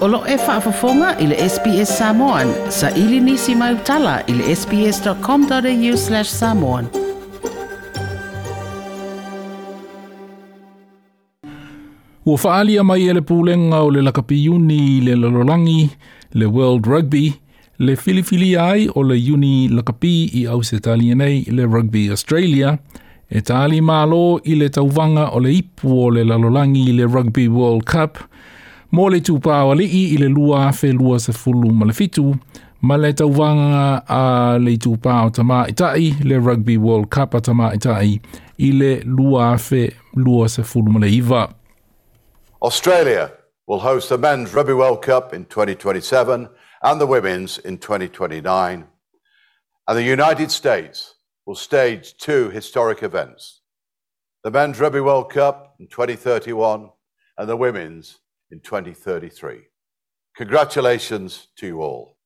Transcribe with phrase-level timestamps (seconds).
[0.00, 2.48] Olo e whaafafonga i le SPS Samoan.
[2.68, 6.86] Sa ili nisi mai utala i le sps.com.au slash samoan.
[12.26, 15.90] Ua whaalia mai ele pūlenga o le lakapiuni le lalolangi,
[16.32, 17.34] le World Rugby,
[17.78, 20.80] le filifili ai o le uni lakapi i au se
[21.14, 22.78] nei le Rugby Australia,
[23.28, 27.48] e tali malo i le tauvanga o le ipu o le lalolangi i le Rugby
[27.48, 28.18] World Cup–
[28.92, 32.34] Mō le i le lua awhi lua fulu ma le fitu,
[32.82, 38.20] ma le tauwanga a le tamā itai, le Rugby World Cup a tamā itai,
[38.58, 41.54] i le lua awhi lua fulu ma le iwa.
[42.60, 43.30] Australia
[43.68, 46.48] will host the Men's Rugby World Cup in 2027
[46.82, 48.86] and the Women's in 2029.
[49.86, 51.14] And the United States
[51.46, 53.60] will stage two historic events
[54.42, 56.90] the Men's Rugby World Cup in 2031
[57.38, 58.18] and the Women's
[58.50, 59.68] in 2033.
[60.36, 62.16] Congratulations to you all.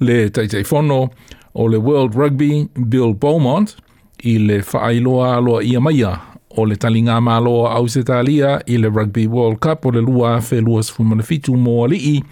[0.00, 1.10] Le teitei whono
[1.54, 3.76] o le World Rugby Bill Beaumont
[4.24, 6.20] i le whaailoa aloa ia maia
[6.56, 10.38] o le talinga māloa au se talia i le Rugby World Cup o le lua
[10.40, 12.24] whe lua sfumana mō alii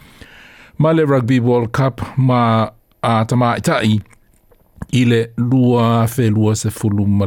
[0.79, 2.71] ma le Rugby World Cup ma
[3.03, 4.01] a tamaitai
[4.93, 7.27] i le lua whe lua se fulu ma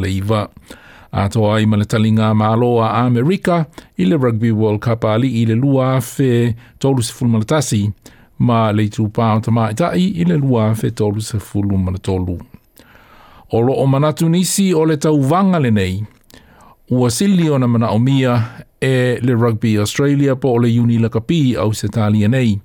[1.13, 1.25] le iwa.
[1.25, 3.65] a toa ai mana talinga māloa a Amerika
[3.97, 7.91] i le Rugby World Cup ali i le lua fe tolu se fulmana tasi
[8.39, 12.39] ma le tu o tama tai i le lua fe tolu se fulmana tolu.
[13.51, 16.03] O lo o manatu nisi o le tau vanga le nei,
[16.89, 21.57] ua sili ona mana o mia e le Rugby Australia po o le uni lakapi
[21.57, 22.59] au se talia nei.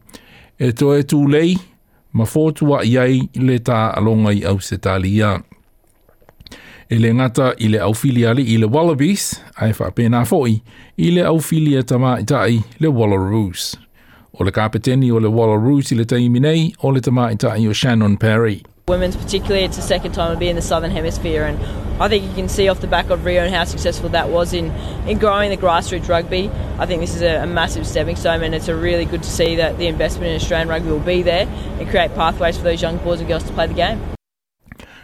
[0.59, 1.59] E to e tu lei,
[2.13, 5.43] ma fōtua iai le tā alonga i au se talia.
[6.89, 10.63] E le ngata i le aufili ali i le Wallabies, ai whapena foi,
[10.97, 13.77] i le tama i tai le Wallaroos.
[14.39, 17.67] O le kapeteni o le Wallaroos i le taimi nei, o le tama i tai
[17.67, 18.63] o Shannon Parry.
[18.89, 21.59] Women's particularly, it's the second time to be in the Southern Hemisphere and
[22.01, 24.53] I think you can see off the back of Rio and how successful that was
[24.53, 24.71] in,
[25.09, 26.49] in growing the grassroots rugby.
[26.79, 29.29] I think this is a, a massive stepping stone and it's a really good to
[29.29, 31.49] see that the investment in Australian rugby will be there
[31.81, 34.16] and create pathways for those young boys and girls to play the game.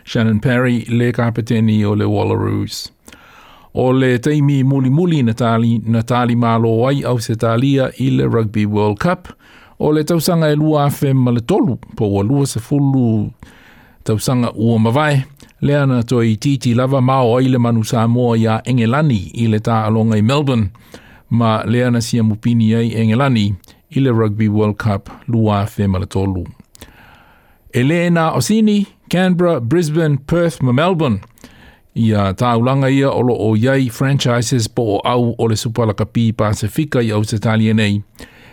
[0.04, 2.90] Shannon Perry, le kapeteni o le Wallaroos.
[3.74, 8.10] O le teimi muli muli na tali, na tali malo ai au se talia i
[8.10, 9.28] le Rugby World Cup,
[9.78, 13.30] o le tausanga e lua afe ma le tolu, po o lua se fulu
[14.04, 15.24] tausanga ua mawai,
[15.60, 19.84] le ana toi titi lava mao ai le manu Samoa ia Engelani i le ta
[19.86, 20.70] alonga i Melbourne,
[21.30, 23.54] ma le ana sia mupini ai Engelani
[23.90, 26.44] i le Rugby World Cup lua afe ma le tolu.
[27.72, 31.20] Elena Osini, Canberra, Brisbane, Perth ma Melbourne.
[31.94, 37.02] Ia tāulanga ia o o iei franchises po o au o le supalaka pi Pasifika
[37.02, 37.36] i au se
[37.74, 38.02] nei.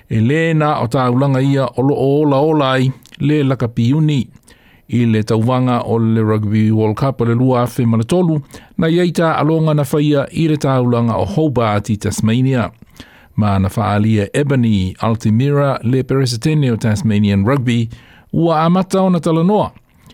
[0.09, 3.93] E le na o tāulanga ia o lo o ola ola ai le laka pi
[3.93, 4.27] uni
[4.89, 8.41] i le tauwanga o le Rugby World Cup o le lua afe manatolu
[8.77, 12.71] na iei tā alonga na whaia i le tāulanga o Hobart i Tasmania.
[13.35, 17.89] Ma na whaalia Ebony Altimira le peresitene o Tasmanian Rugby
[18.33, 19.71] ua amata o na talanoa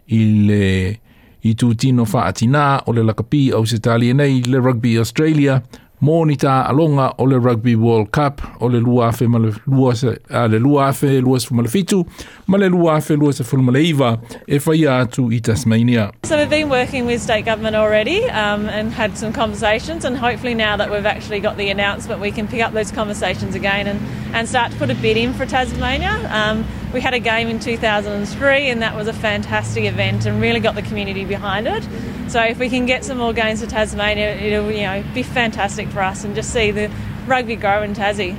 [0.07, 0.99] i le
[1.45, 5.61] i tu tino whaatina o le lakapi au se talia nei le Rugby Australia
[6.03, 9.53] mō ni tā alonga o le Rugby World Cup o le lua afe ma le
[9.65, 12.03] luase a le lua afe lua se fumale fitu
[12.47, 14.17] ma le lua afe lua se fumale iwa
[14.47, 16.11] e whai atu i Tasmania.
[16.23, 20.53] So we've been working with state government already um, and had some conversations and hopefully
[20.53, 23.99] now that we've actually got the announcement we can pick up those conversations again and,
[24.35, 26.11] and start to put a bid in for Tasmania.
[26.29, 30.59] Um, we had a game in 2003 and that was a fantastic event and really
[30.59, 31.87] got the community behind it.
[32.27, 35.87] So if we can get some more games for Tasmania, it'll you know be fantastic
[35.87, 36.91] for us and just see the
[37.25, 38.37] rugby grow in Tassie.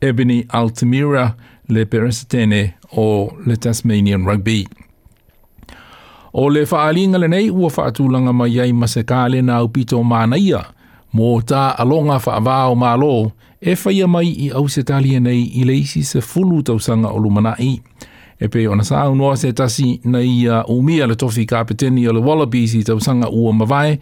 [0.00, 1.36] Ebony Altamira
[1.68, 4.68] le peresitene o le Tasmanian Rugby.
[6.32, 10.64] O le whaalinga le nei ua whaatulanga mai ai masekale na upito manaia,
[11.14, 16.04] mō tā alonga whaavao malo e whaia mai i au se talia nei i leisi
[16.04, 17.80] se fulu tausanga o lumanai.
[18.40, 22.12] E pe ona sa unua se tasi nei i uh, umia le tofi kapeteni o
[22.12, 23.98] le Wallabies i tausanga ua mawai,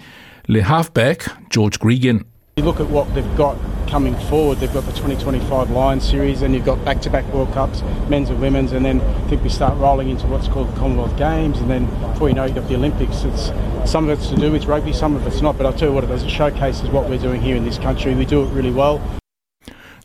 [0.48, 2.24] le halfback George Gregan.
[2.56, 3.56] You look at what they've got
[3.88, 4.58] coming forward.
[4.58, 8.72] They've got the 2025 Lions Series, and you've got back-to-back World Cups, men's and women's,
[8.72, 11.86] and then I think we start rolling into what's called the Commonwealth Games, and then
[12.12, 13.24] before you know, it, you've got the Olympics.
[13.24, 13.50] It's
[13.90, 15.56] some of it's to do with rugby, some of it's not.
[15.56, 17.78] But I'll tell you what it does: it showcases what we're doing here in this
[17.78, 18.14] country.
[18.14, 19.00] We do it really well.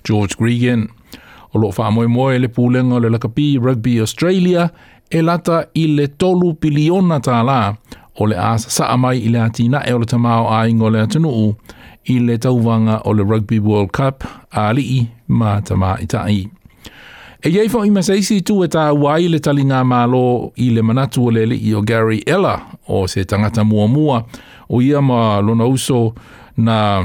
[0.04, 0.90] George Gregan.
[1.56, 1.70] O le
[3.10, 3.20] le
[3.62, 4.72] Rugby Australia
[5.10, 7.76] e lata i le tolu piliona tā la
[8.18, 11.56] o le asa saa mai i atina e o le tamao a ingo atunuu
[12.06, 16.50] i le tauwanga o le Rugby World Cup a lii ma tama i tai.
[17.44, 20.82] E iei fo i masaisi tu e tā wai le tali ngā mālo i le
[20.82, 22.56] manatu o lele i o Gary Ella
[22.88, 24.24] o se tangata mua mua
[24.70, 26.14] o ia ma lona uso
[26.58, 27.04] na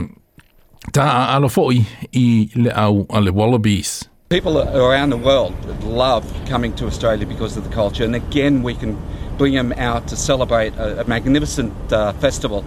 [0.94, 4.08] tā alo foi i le au a le Wallabies.
[4.28, 5.54] People around the world
[5.84, 8.94] love coming to Australia because of the culture, and again, we can
[9.38, 12.62] bring them out to celebrate a, a magnificent uh, festival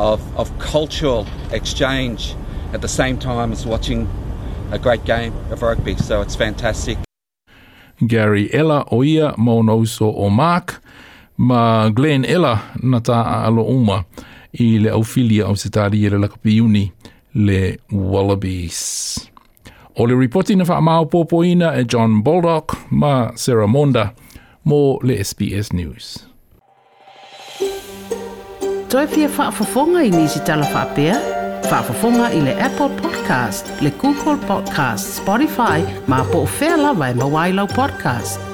[0.00, 2.34] of, of cultural exchange
[2.72, 4.08] at the same time as watching
[4.72, 5.96] a great game of rugby.
[5.96, 6.98] So it's fantastic.
[8.06, 10.80] Gary Ella o ia maunoso o Mark,
[11.36, 14.04] ma Glen Ella na tā alo uma
[14.52, 16.90] i le aufilia o se tāri e le lakapiuni
[17.34, 19.28] le Wallabies.
[19.96, 24.14] O le reporti na whaamao pōpoina e John Baldock ma Sarah Monda
[24.64, 26.29] mo le SBS News.
[28.90, 31.16] Toi fia whaafafonga i nisi tala whaapea?
[31.70, 37.14] Whaafafonga i le Apple Podcast, le Google Podcast, Spotify, ma po o whea lawa e
[37.14, 38.49] mawailau podcast.